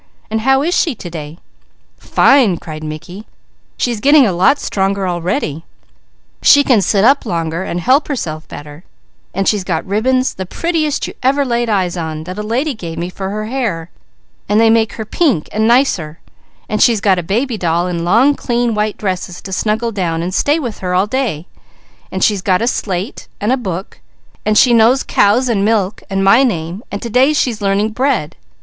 And 0.31 0.41
how 0.41 0.63
is 0.63 0.73
she 0.73 0.95
to 0.95 1.11
day?" 1.11 1.37
"Fine!" 1.99 2.57
cried 2.57 2.83
Mickey. 2.83 3.27
"She 3.77 3.91
is 3.91 3.99
getting 3.99 4.25
a 4.25 4.31
lot 4.33 4.57
stronger 4.59 5.07
already. 5.07 5.63
She 6.41 6.63
can 6.63 6.81
sit 6.81 7.03
up 7.03 7.23
longer 7.23 7.61
and 7.61 7.79
help 7.79 8.07
herself 8.07 8.47
better, 8.47 8.83
and 9.31 9.47
she's 9.47 9.63
got 9.63 9.85
ribbons, 9.85 10.33
the 10.33 10.47
prettiest 10.47 11.05
you 11.05 11.13
ever 11.21 11.45
laid 11.45 11.69
eyes 11.69 11.97
on, 11.97 12.23
that 12.23 12.39
a 12.39 12.41
lady 12.41 12.73
gave 12.73 12.97
me 12.97 13.11
for 13.11 13.29
her 13.29 13.45
hair, 13.45 13.91
and 14.49 14.59
they 14.59 14.71
make 14.71 14.93
her 14.93 15.05
pink 15.05 15.47
and 15.51 15.67
nicer; 15.67 16.17
and 16.67 16.81
she's 16.81 16.99
got 16.99 17.19
a 17.19 17.21
baby 17.21 17.55
doll 17.55 17.85
in 17.85 18.03
long 18.03 18.33
clean 18.33 18.73
white 18.73 18.97
dresses 18.97 19.39
to 19.43 19.53
snuggle 19.53 19.91
down 19.91 20.23
and 20.23 20.33
stay 20.33 20.57
with 20.57 20.79
her 20.79 20.95
all 20.95 21.05
day; 21.05 21.45
and 22.11 22.23
she's 22.23 22.41
got 22.41 22.59
a 22.59 22.65
slate, 22.65 23.27
and 23.39 23.51
a 23.51 23.55
book, 23.55 23.99
and 24.47 24.57
she 24.57 24.73
knows 24.73 25.03
'cow' 25.03 25.39
and 25.47 25.63
'milk' 25.63 26.01
and 26.09 26.23
my 26.23 26.41
name, 26.41 26.81
and 26.91 27.03
to 27.03 27.09
day 27.11 27.33
she 27.33 27.51
is 27.51 27.61
learning 27.61 27.89
'bread.' 27.89 28.35